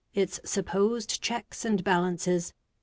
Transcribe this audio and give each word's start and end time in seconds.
ITS 0.15 0.39
SUPPOSED 0.43 1.21
CHECKS 1.21 1.63
AND 1.63 1.83
BALANCES. 1.83 2.53